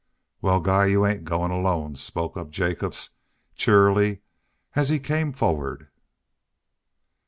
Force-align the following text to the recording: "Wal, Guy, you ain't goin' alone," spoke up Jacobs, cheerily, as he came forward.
"Wal, 0.41 0.61
Guy, 0.61 0.87
you 0.87 1.05
ain't 1.05 1.25
goin' 1.25 1.51
alone," 1.51 1.95
spoke 1.95 2.35
up 2.35 2.49
Jacobs, 2.49 3.11
cheerily, 3.55 4.21
as 4.75 4.89
he 4.89 4.97
came 4.99 5.31
forward. 5.31 5.89